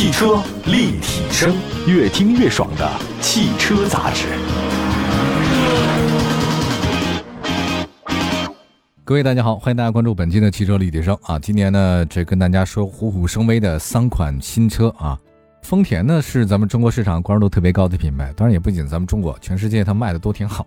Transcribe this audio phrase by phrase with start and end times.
[0.00, 1.54] 汽车立体声，
[1.86, 4.28] 越听越爽的汽车杂志。
[9.04, 11.38] 各位大家好，欢迎大家关注本期的汽车立体声啊！
[11.38, 15.18] 今年呢，这跟大家说虎虎生威的三款新车啊。
[15.60, 20.66] 丰田呢是咱们中国市场关注度特别高的品牌，当然也不仅咱们中国，全世界它卖的都挺好。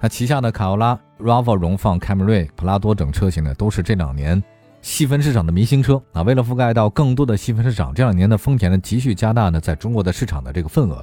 [0.00, 4.42] 它旗下的卡罗拉、RAV4、荣放、凯美瑞、普拉多等车型呢，都是这两年
[4.82, 6.20] 细分市场的明星车啊。
[6.20, 11.02] 为了覆盖到更多的细分市场，这两年呢，丰田呢急需加大呢在中国的市场的这个份额。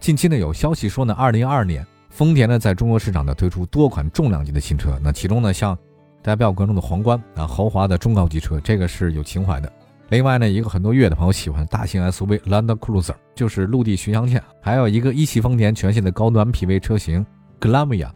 [0.00, 5.76] 近期呢有消息说呢，二零二二年丰田呢在中国市场呢推出多款重量级的新车，那其中呢像
[6.22, 9.70] 大家比较关注的皇冠啊，豪华的中高级车，这个是有情怀的。
[10.10, 17.26] 另外呢，一个很多越野的朋友喜欢大型 SUV Land Cruiser，就是陆地巡洋舰，还有一个一汽丰田全新的高端品牌车型
[17.60, 18.08] Glamia。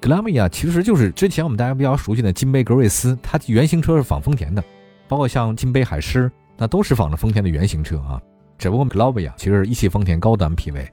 [0.00, 4.62] Glamia 其实就是之前我们大家比较熟悉的金杯格瑞斯，它原型车是仿丰田的，
[5.08, 8.20] 包括像金杯海狮，那都是仿着丰田的原型车啊。
[8.58, 10.88] 只不过 Glamia 其实是一汽丰田高端品牌。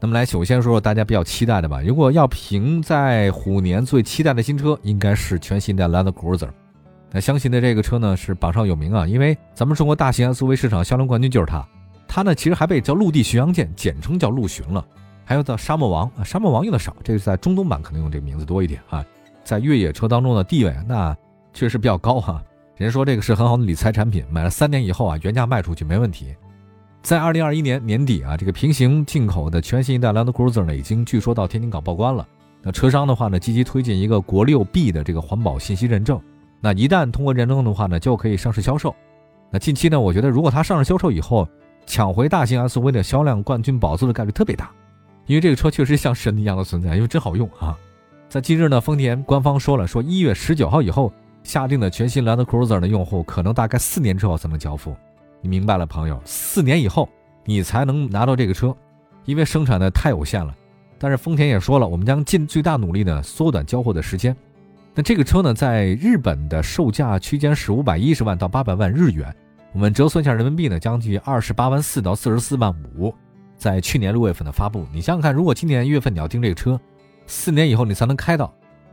[0.00, 1.80] 那么来，首先说说大家比较期待的吧。
[1.80, 6.48] 如果要评在虎年最期待的新车，应该是全新的 Land Cruiser。
[7.10, 11.66] 那相信的这个车呢是榜上有名啊，因为咱们中国大型 SUV 市场销量冠军就是它。
[12.06, 14.84] 它呢其实还被叫陆地巡洋舰，简称叫陆巡了。
[15.24, 19.04] 还有叫沙漠王啊，沙漠王用的少，这个在中东版可能用这个名字多一点啊。
[19.42, 21.14] 在越野车当中的地位那
[21.52, 22.42] 确实比较高哈。
[22.76, 26.34] 人家说这个是很好的理财产品，买了三年以后啊，原价卖出去没问题。
[27.02, 32.26] 在二零二一年年底啊，这个平行进口的全新一代 Land Cruiser 呢，已经据说到天津港报关了。
[32.62, 36.18] 那车商的话呢，积极推进一个国六 B 的这个环保信息认证。
[36.60, 38.94] 那一旦通过认证的话呢，就可以上市销售。
[39.50, 41.46] 那近期呢，我觉得如果它上市销售以后，
[41.84, 44.70] 抢回大型 SUV 的销量冠军宝座的概率特别大。
[45.26, 47.76] 因为这个车确实像神一样的存在，因为真好用啊！
[48.28, 54.94] 在近日呢，丰田官方说了，说一月十九号以后下定的全新 Land Cruiser 的用户，可能大概四年之后才能交付。
[55.40, 57.08] 你明白了，朋友，四年以后
[57.44, 58.74] 你才能拿到这个车，
[59.24, 60.54] 因为生产的太有限了。
[60.98, 64.34] 但是丰田也说了，我们将尽最大努力呢缩短交货的时间。
[64.94, 69.34] 那这个车呢，在日本的售价区间是五百一十万到八百万日元，
[69.72, 73.14] 我们折算一下人民币呢，将近二十八万四到四十四万五。
[73.64, 76.78] 在去年六月份的发布，你想想看，如果今年一月份你要订这个车，
[77.26, 78.52] 四年以后你才能开到，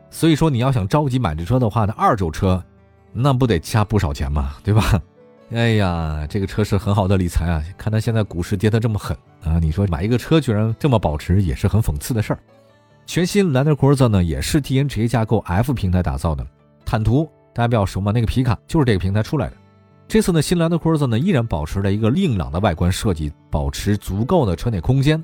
[0.10, 2.64] 所以说你要想着急买这车的话，那二手车，
[3.12, 5.02] 那不得加不少钱嘛，对吧？
[5.52, 7.62] 哎呀，这个车是很好的理财啊！
[7.78, 12.40] 看它现在股市跌得这么狠啊，你说买一个车居然这么保值，也是很讽刺的事儿。
[13.06, 16.48] 全新兰德酷 r 呢，也是 TNGA 架构 F 平台打造的，
[16.86, 19.58] 坦途大家比较熟嘛，那个皮卡就是这个平台出来的。
[20.12, 25.24] 这次呢，新兰德酷 r 呢依然保持了一个硬朗的外观设计，保持足够的车内空间，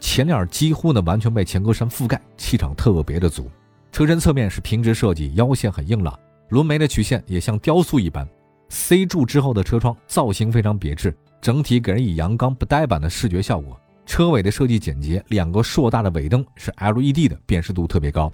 [0.00, 3.48] 前脸几乎呢完全被前格栅覆盖，气场特别的足。
[3.92, 6.18] 车身侧面是平直设计，腰线很硬朗，
[6.48, 8.28] 轮眉的曲线也像雕塑一般。
[8.70, 13.80] C 柱之后的车窗造型非常别致，整体给人以阳刚不呆板的视觉效果。
[14.04, 18.32] 车尾的设计简洁，两个硕大的尾灯是 LED 的，辨识度特别高。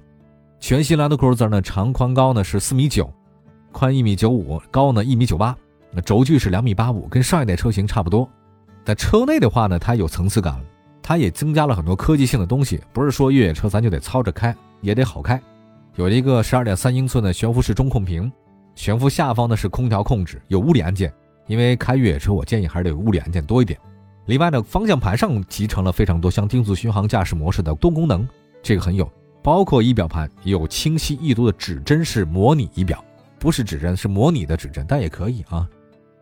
[0.61, 3.13] 全新兰德酷 r 呢长宽高呢是四米九，
[3.71, 5.55] 宽一米九五，高呢一米九八。
[5.93, 8.29] 那轴距是两米八五，跟上一代车型差不多。
[8.85, 10.61] 在车内的话呢，它有层次感，
[11.03, 12.81] 它也增加了很多科技性的东西。
[12.93, 15.41] 不是说越野车咱就得操着开，也得好开。
[15.97, 18.31] 有一个十二点三英寸的悬浮式中控屏，
[18.75, 21.13] 悬浮下方呢是空调控制，有物理按键。
[21.47, 23.79] 因为开越野车，我建议还是得物理按键多一点。
[24.27, 28.27] 另外呢，方向盘上集成了非常多像定速巡航驾驶模式的多功能，
[28.63, 29.11] 这个很有。
[29.43, 33.05] 包括仪表盘有清晰易读的指针式模拟仪表，
[33.39, 35.69] 不是指针，是模拟的指针，但也可以啊。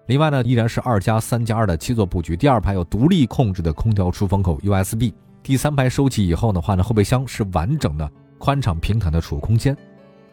[0.09, 2.35] 另外呢，依然是二加三加二的七座布局。
[2.35, 5.13] 第二排有独立控制的空调出风口 USB。
[5.43, 9.77] 第三排收起以后的话呢，后备箱是完整的、宽敞平坦的储物空间。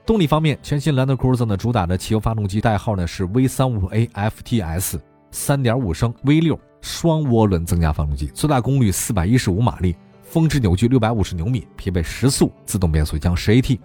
[0.05, 4.97] 动力方面，全新兰德 Cruiser 呢主打的汽油发动机代号呢是 V35A FTS，
[5.31, 13.77] 三点五升 V 六双涡轮增压发动机，最大功率四百一十五马力，峰值扭矩六百五十牛米，匹配十速自动变速箱十 AT。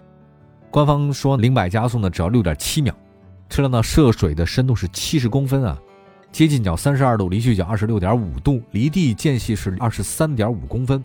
[0.69, 2.95] 官方说零百加速呢只要六点七秒。
[3.51, 5.77] 车辆的涉水的深度是七十公分啊，
[6.31, 11.03] 接近角三十二度，离去角二十六点五度，离地间隙是二十三点五公分。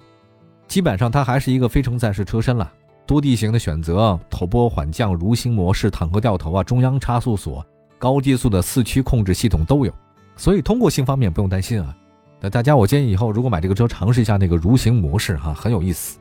[0.69, 2.73] 基本上它还是一个非承载式车身了，
[3.05, 7.67] 多地形的选择，头波缓降、蠕行模式、坦克掉头啊、中央差速锁、
[7.99, 9.93] 高低速的四驱控制系统都有，
[10.37, 11.97] 所以通过性方面不用担心啊。
[12.41, 16.19] 那大家我建议以后如果买这个车，尝试一下那个蠕行模式哈，很有意思。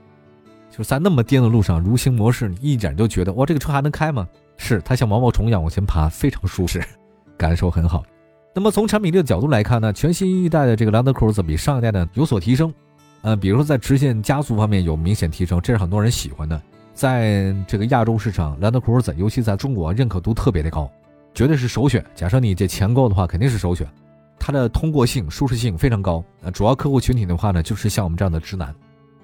[0.76, 4.28] 就在那么颠的路上，如行模式你一点就觉得哇，这个车还能开吗？
[4.58, 6.84] 是它像毛毛虫一样往前爬，非常舒适，
[7.38, 8.04] 感受很好。
[8.54, 12.74] 那么从产品力的角度来看呢，全新一代的这个 Land Cruiser 比上一代呢有所提升，
[13.22, 16.62] 呃，比如说在直线加速方面有明显提升，这是很多人喜欢的。
[16.94, 20.92] 在这个亚洲市场，Land Cruiser 尤其在中国认可度特别的高，
[21.34, 22.06] 绝对是首选。
[22.16, 23.88] 假设你这钱够的话，肯定是首选。
[24.38, 26.24] 它的通过性、舒适性非常高。
[26.42, 28.76] 呃，主要客户群体的话呢，就是像我们这样的直男。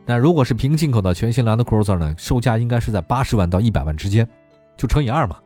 [0.05, 4.27] 那如果是平进口的全新 Land Cruiser 呢，售价应该是在八十万到一百万之间，
[4.75, 5.37] 就乘以二嘛。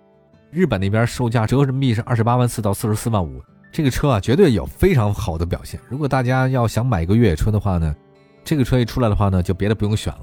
[0.50, 3.42] 日本那边售价折合人民币是二十八万四到四十四万五，
[3.72, 5.80] 这个车啊绝对有非常好的表现。
[5.90, 7.94] 如果大家要想买一个越野车的话呢，
[8.44, 10.22] 这个车一出来的话呢，就别的不用选了。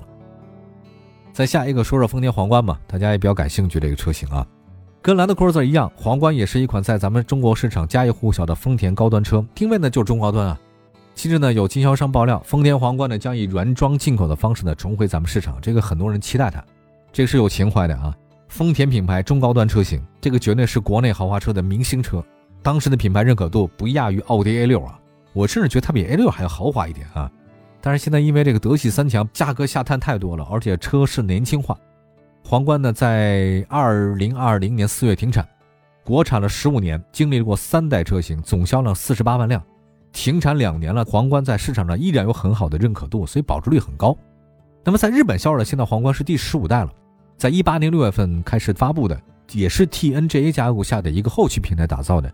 [1.32, 4.46] 再下一个说说丰田皇冠吧，大家也比较感兴趣这个车型啊。
[5.02, 10.58] 跟兰德 Cruiser 一样，皇冠也是一款在咱们中国市场家喻户晓的丰田高端车，定位呢就是中高端啊。
[11.23, 16.61] 近日呢，有经销商爆料，丰田皇冠呢将以原装进口的方式呢重回咱们市场，这个很多人期待它，
[17.13, 18.13] 这个是有情怀的啊。
[18.49, 22.21] 丰田品牌中高端车型，这个绝对是国内豪华车的明星车，
[22.61, 24.99] 当时的品牌认可度不亚于奥迪 A6 啊，
[25.33, 27.31] 我甚至觉得它比 A6 还要豪华一点啊。
[27.81, 31.79] 但是现在因为这个德系三强价格下探太多了，而且车市年轻化。
[32.45, 35.49] 皇冠呢，在二零二零年四月停产，
[36.03, 39.63] 国产了十五年，经历过三代车型，总销量四十八万辆。
[40.12, 44.17] 停产两年了，皇冠在市场上依然有很好的认可度，所以保值率很高。
[44.85, 46.91] 那么在日本销售的现在皇冠是第十五代了，
[47.37, 49.20] 在一八年六月份开始发布的，
[49.53, 52.32] 也是 TNGA 架构下的一个后期平台打造的，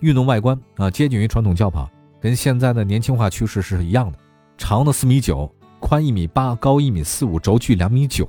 [0.00, 1.90] 运动外观啊，接近于传统轿跑，
[2.20, 4.18] 跟现在的年轻化趋势是一样的，
[4.56, 8.28] 长的四米九，宽一米八，高一米四五，轴距两米九。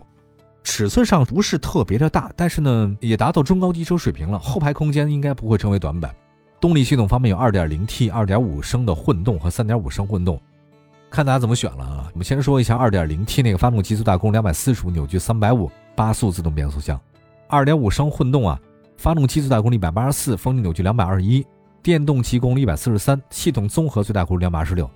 [0.63, 4.37] 尺寸上不是特别的大，但是呢，也达到中高级车水平了。
[4.37, 6.13] 后排空间应该不会成为短板。
[6.59, 10.41] 动力系统方面有 2.0T、2.5升的混动和3.5升混动，
[11.09, 12.09] 看大家怎么选了啊。
[12.13, 16.99] 我们先说一下 2.0T 那个发动机最大功率245扭矩，350八速自动变速箱。
[17.49, 18.59] 2.5升混动啊，
[18.97, 21.45] 发动机最大功率184，风力扭矩221，
[21.83, 24.89] 电动机功率143，系统综合最大功率226。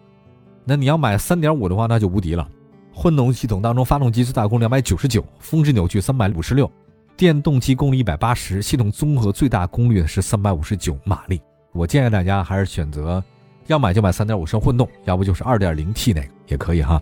[0.66, 2.48] 那你要买3.5的话，那就无敌了。
[2.92, 6.70] 混动系统当中，发动机最大功率两百九十九，峰值扭矩三百五十六，
[7.16, 11.40] 电动机功率一百八十，系统综合最大功率是三百五十九马力。
[11.74, 13.24] 我建议大家还是选择，
[13.68, 17.02] 要买就买三点五升混动，要不就是二点零 T 那个也可以哈。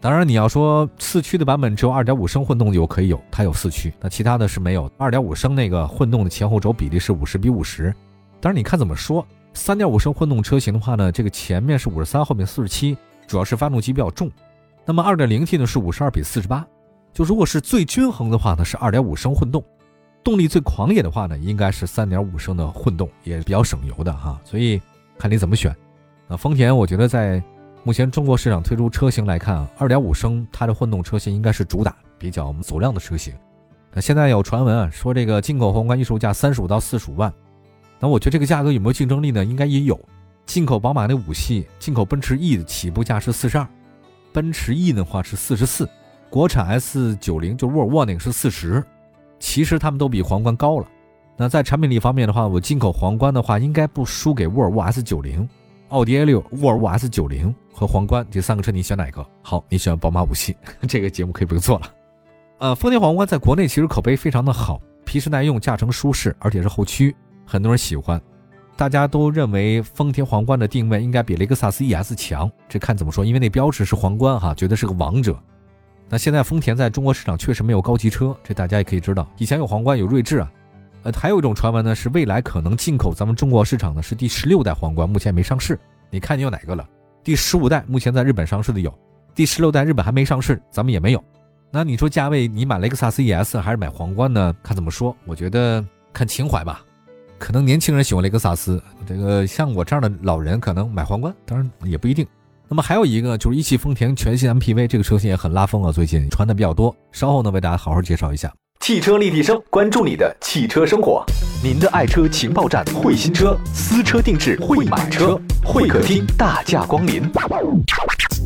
[0.00, 4.88] 当然你要说四驱的版本只有二点五升混动就可以有，它有四驱，那其他的是没有。
[4.96, 7.92] 二点五升那个混动的前后轴比例是五十比五十，
[8.40, 9.26] 当然你看怎么说。
[9.54, 14.30] 三点五升混动车型的话呢，这个前面是五十三，后面四十七，主要是发动机比较重。
[14.84, 16.64] 那么二点零 T 呢是五十二比四十八，
[17.12, 19.64] 就如果是最均衡的话呢是二点五升混动，
[20.26, 24.82] 动力最狂野的话呢应该是三点五升的混动，也比较省油的哈，所以
[25.16, 25.72] 看你怎么选。
[26.26, 27.40] 那丰田我觉得在
[27.84, 33.32] 目前中国市场推出车型来看啊，二点五升它的混动车型应该是主打比较走量的车型。
[33.92, 37.32] 那现在有传闻啊说这个进口皇冠预售价三十五到四十五万，
[38.00, 39.44] 那我觉得这个价格有没有竞争力呢？
[39.44, 39.96] 应该也有。
[40.44, 43.68] 进口宝马那五系，进口奔驰 E 的起步价是四十二。
[44.32, 45.88] 奔驰 E 的话是四十四，
[46.28, 48.84] 国产 S 九零就沃尔沃那个是四十，
[49.38, 50.86] 其实他们都比皇冠高了。
[51.36, 55.46] 那在产品力方面的话，我进口皇冠的话应该不输给沃尔沃 S 九零、
[55.88, 59.26] 奥迪 A 六、沃尔沃 S 九零和皇冠这三个车，你选哪个？
[59.42, 60.56] 好，你选宝马五系，
[60.88, 61.92] 这个节目可以不用做了。
[62.58, 68.18] 呃，丰田皇冠在国内其实口碑非常的好，皮实耐用，驾乘舒适，而且是后驱，很多人喜欢。
[68.74, 75.38] 大家都认为丰田皇冠的定位应该比雷克萨斯 ES 强，这看怎么说，因为那标志是皇冠哈，觉得是个王者。
[76.08, 79.28] 那现在丰田在中国市场确实没有高级车，这大家也可以知道。
[79.38, 80.52] 以前有皇冠，有锐志啊，
[81.02, 85.78] 呃，还有一种传闻呢，是未来可能进口咱们中国市场的是第十六代皇冠，目前没上市。
[86.10, 86.88] 你看你有哪个了？
[87.24, 88.96] 第十五代目前在日本上市的有，
[89.34, 91.24] 第十六代日本还没上市，咱们也没有。
[91.72, 94.54] 那你说价位，你买雷克萨斯 ES 还是买皇冠呢？
[94.62, 96.84] 看怎么说，我觉得看情怀吧。
[97.38, 102.24] 可能年轻人喜欢雷克萨斯，这个像我这样的老人可能买皇冠，当然也不一定。
[102.68, 106.94] 那么还有一个就是一汽丰田全新 MPV，这个车型也很拉风啊，最近传的比较多。
[107.12, 111.24] 稍后呢，为大家好好介绍一下汽车立体声，关注你的汽车生活，
[111.62, 117.22] 您的爱车情报站，会新车，私车定制，会买车，会客厅大驾光临，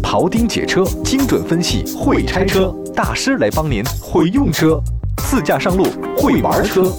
[0.02, 4.78] 庖丁解车，精准分析，会拆车大师来帮您，会用车，
[5.16, 5.86] 自驾上路，
[6.18, 6.92] 会玩车。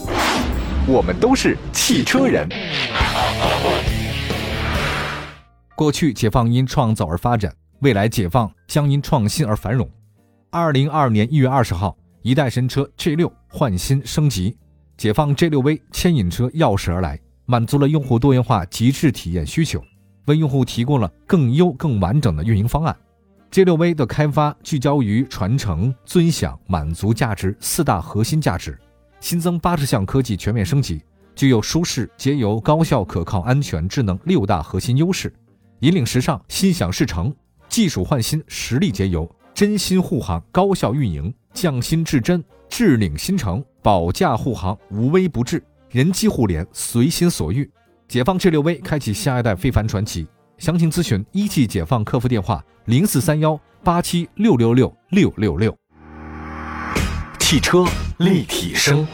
[0.87, 2.49] 我们都是汽车人。
[5.81, 9.89] 过去解放因创造而发展，未来解放将因创新而繁荣。
[10.51, 14.55] 二零二二年一月二十号，一代神车 G 六换新升级，
[14.95, 19.83] 解放 G 六 V 牵引车钥匙而来，满足了用户多元化极致体验需求，
[20.25, 22.95] 为用户提供了更优更完整的运营方案。
[23.50, 28.77] G 六 V 的开发聚焦于传承、尊享、满足价值四大核心价值。
[29.19, 31.01] 新增八十项科技全面升级，
[31.33, 35.33] 具有舒适、节油、高效、可靠、安全、智能六大核心优势，
[35.81, 37.33] 引领时尚，心想事成。
[37.67, 47.67] 技术换新，实力节油，真心护航，高效运营，匠心至臻，智领新城，保驾护航，无微不至，人机互联，随心所欲。
[48.07, 50.27] 解放 G 六 V 开启下一代非凡传奇。
[50.59, 55.75] 详情咨询一汽解放客服电话零四三幺八七六六六六六六。
[57.39, 57.83] 汽车
[58.19, 59.07] 立体声。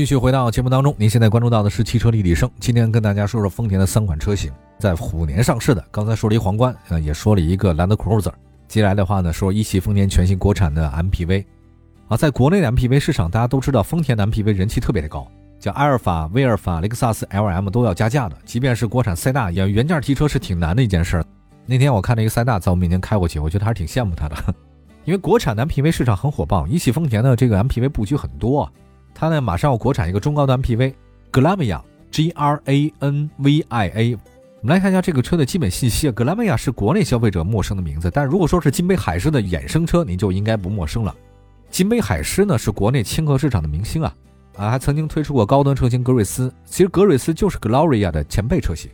[0.00, 2.50] 继续回到节目当中，您现在关注到的是汽车立体声。
[2.58, 5.84] 今天跟大家说说丰田的三款车型，在虎年上市的。
[5.90, 8.32] 刚才说了一皇冠，呃，也说了一个兰德 Cruiser。
[8.66, 11.44] 接下来的话呢，说一汽丰田全新国产的 MPV。
[12.08, 18.38] 啊，在国内的 MPV 市场，大家都知道丰田的 MPV 人气特别的高，像阿尔法、威尔法、雷克萨斯 LM 都要加价的。
[18.46, 21.22] 即便是国产塞纳，要原价提车是挺难的一件事。
[21.66, 24.36] 那天我看了一个塞纳在我面前开过去，我觉得还是挺羡慕他的，
[25.04, 28.66] 因为国产的 MPV 市场很火爆，一汽丰田的这个 MPV 布局很多，
[29.20, 30.94] 它呢马上要国产一个中高端 MPV
[31.30, 34.14] 格拉维亚 G R A N V I A。
[34.14, 36.10] 我们来看一下这个车的基本信息。
[36.10, 41.14] 格拉维亚是国内消费者陌生的名字，但如果说是金杯海狮的衍生车，您就应该不陌生了。
[41.68, 44.16] 金杯海狮呢是国内轻客市场的明星啊，
[44.56, 48.90] 啊还曾经推出过高端车型格瑞斯，其实格瑞斯就是 Gloria 的前辈车型。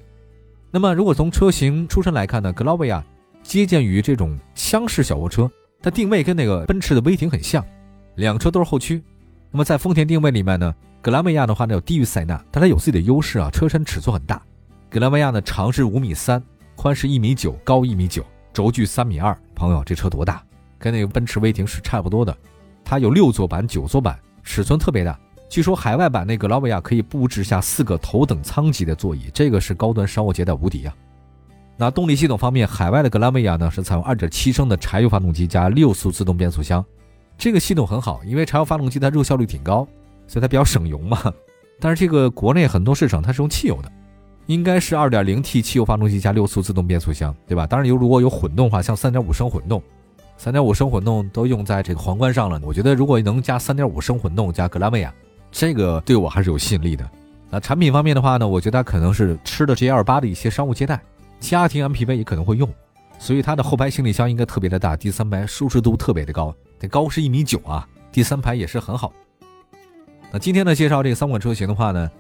[0.73, 3.01] 那么如果从车型出身来看呢，Gloria
[3.45, 5.49] 接近于这种厢式小货车，
[5.81, 7.65] 它定位跟那个奔驰的威霆很像，
[8.17, 9.01] 两车都是后驱。
[9.51, 14.41] 那么在丰田定位里面呢，格拉维亚的话呢要低于塞纳，但它有自己的优势啊，车身尺寸很大。
[14.91, 16.43] 格拉维亚呢长是五米三，
[16.75, 19.37] 宽是一米九，高一米九，轴距三米二。
[19.55, 20.43] 朋友，这车多大？
[20.79, 22.37] 跟那个奔驰威霆是差不多的。
[22.85, 25.19] 它有六座版、九座版，尺寸特别大。
[25.49, 30.93] 据说海外版那个劳维亚可以布置下四个头等舱级的座椅，这个是高端商务接待无敌呀。
[31.77, 36.85] 那动力系统方面，海外的格拉维亚呢是采用2.7升的柴油发动机加六速自动变速箱，
[37.39, 39.87] 这个系统很好，因为柴油发动机它热效率挺高，
[40.27, 41.19] 所以它比较省油嘛。
[41.81, 43.93] 但是这个国内很多市场它是用汽油的，
[44.47, 47.67] 应该是 2.0T 汽油发动机加六速自动变速箱，对吧？
[47.67, 49.83] 当然有如果有混动的话，像3.5升混动。
[50.39, 55.11] 三点五升混动都用在这个皇冠上了，我觉得如果能加三点五升混动加格拉维亚，
[55.51, 57.09] 这个对我还是有吸引力的。
[57.49, 61.01] 那产品方面的话呢，我觉得它可能是吃的 G L 八的一些商务接待，
[61.41, 62.69] 家庭 MPV 也可能会用，
[63.19, 69.13] 所以它的后排行李箱应该特别的大，第三排舒适度特别的高，得高是一米九啊，第三排也是很好。
[70.31, 72.11] 那今天呢介绍这三款车型的话呢，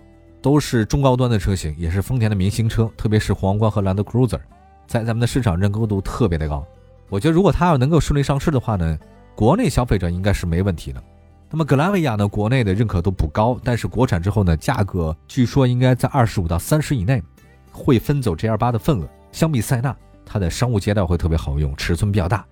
[0.40, 4.40] 都是中高端的车型，也是丰田的明星车，特别是皇冠和兰德 Cruiser，
[4.86, 6.66] 在咱们的市场认可度特别的高。
[7.08, 8.98] 我觉得如果它要能够顺利上市的话呢，
[9.34, 11.02] 国内消费者应该是没问题的。
[11.50, 17.22] 那么格拉维亚呢，国内的认可度不高，但是国产之后呢，价格据说应该在二十五到三十以内，
[17.70, 19.08] 会分走 G L 八的份额。
[19.30, 19.94] 相比塞纳，
[20.36, 22.44] 它的商务接待会特别好用，尺寸比较大，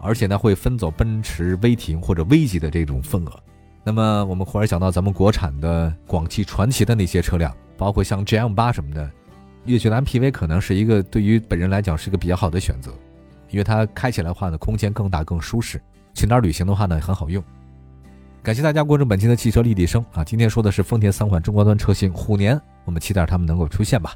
[0.00, 3.32] 而且呢会分走奔驰威霆或者 V 级的这种份额。
[3.84, 9.08] 那么我们忽然想到咱们国产的广汽传祺的那些车辆，包括像 G M 八什么的，
[9.66, 12.92] 越觉得 M P V 可能是一个对于本人来讲是一个比较好的选择。
[13.50, 15.80] 因为它开起来话呢，空间更大更舒适，
[16.14, 17.40] 去哪儿旅行的话呢很好用。
[18.42, 24.12] 感谢大家关注本期的汽车立体声啊，今天说的是丰田三款中高端车型，虎年我们期待它们能够出现吧。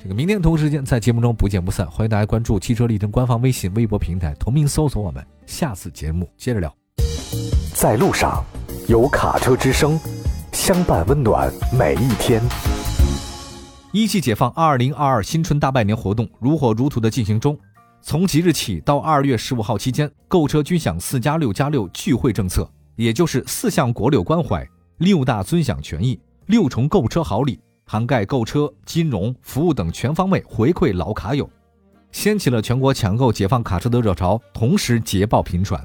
[0.00, 5.26] 这个明天同时间在节目中不见不散，欢迎大家关注汽车立体声官方微信、微博平台，同名搜索我们。
[5.44, 6.72] 下次节目接着聊。
[7.74, 8.44] 在路上，
[8.86, 9.98] 有卡车之声，
[10.52, 12.40] 相伴温暖每一天。
[13.90, 17.58] 一汽解放二零二二新春大拜年活动如火如荼的进行中。
[18.00, 24.64] 从即日起到二月十五号期间，购车均享四加六加六聚会政策，也就是四项国六关怀、
[24.98, 27.58] 六大尊享权益、六重购车好礼，
[27.90, 31.48] 涵盖购车、金融服务等全方位回馈老卡友，
[32.12, 35.82] 掀起了全国抢购解放卡车的热潮，同时捷报频传。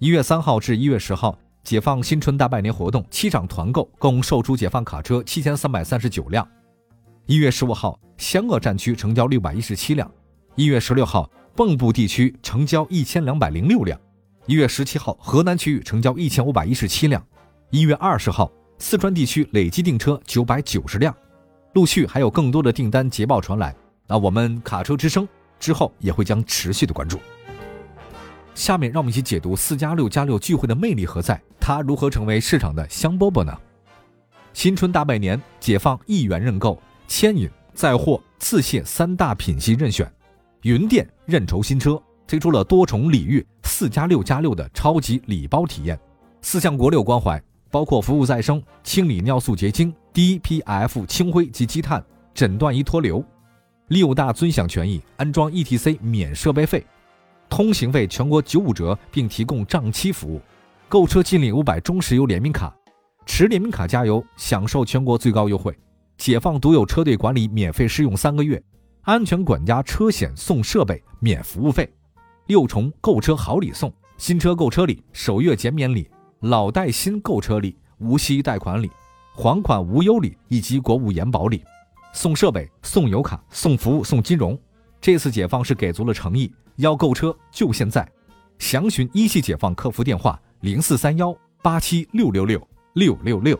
[0.00, 6.46] 一月三号至一月十号，解放新春大拜年活动七场团购共售出解放卡车七千三百三十九辆。
[7.24, 10.10] 一月十五号，湘鄂战区成交六百一十七辆。
[10.56, 13.98] 一月十六号，蚌埠地区成交一千两百零六辆；
[14.44, 17.18] 一月十七号，河南区域成交一千五百一十七辆；
[17.70, 21.14] 一月二十号，四川地区累计订车九百九十辆。
[21.74, 23.74] 陆续还有更多的订单捷报传来，
[24.06, 25.26] 那我们卡车之声
[25.58, 27.18] 之后也会将持续的关注。
[28.54, 31.40] 下面让我们一起解读四加六加六聚会的魅力何在？
[31.58, 33.52] 它如何成为市场的香饽饽呢？
[34.52, 40.08] 新春大拜年，解放一元认购、牵引、载货、自卸三大品系任选。
[40.62, 45.98] 云店认筹新车推出了多重礼遇四加六加六的超级礼包体验，
[46.40, 47.42] 四项国六关怀
[47.74, 52.00] 包括服务再生、清理尿素结晶、DPF 清灰及积碳、
[52.32, 53.20] 诊断仪脱硫，
[53.88, 56.86] 六大尊享权益：安装 ETC 免设备费，
[57.48, 60.40] 通行费全国九五折，并提供账期服务，
[60.88, 62.72] 购车金领五百中石油联名卡，
[63.26, 65.76] 持联名卡加油享受全国最高优惠，
[66.16, 68.62] 解放独有车队管理免费试用三个月。
[69.02, 71.92] 安全管家车险送设备免服务费，
[72.46, 76.08] 六重购车好礼送：新车购车礼、首月减免礼、
[76.44, 78.90] 老贷新购车礼、无息贷款礼。
[79.34, 81.64] 还款无忧礼以及国务延保礼，
[82.12, 84.58] 送设备、送油卡、送服务、送金融。
[85.00, 88.06] 这次解放是给足了诚意，要购车就现在，
[88.58, 92.60] 详询一汽解放客服电话零四三幺八七六六六
[92.92, 93.58] 六六六。